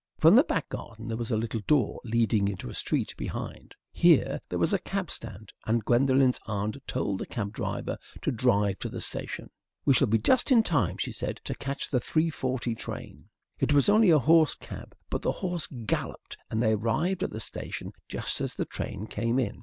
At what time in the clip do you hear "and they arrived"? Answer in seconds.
16.49-17.21